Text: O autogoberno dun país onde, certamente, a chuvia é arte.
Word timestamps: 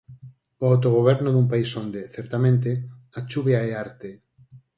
O 0.63 0.63
autogoberno 0.73 1.29
dun 1.31 1.47
país 1.51 1.69
onde, 1.81 2.01
certamente, 2.15 2.69
a 3.17 3.19
chuvia 3.29 3.59
é 3.69 3.71
arte. 3.85 4.11